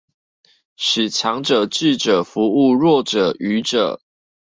[0.77, 4.01] 使強者智者服務弱者愚者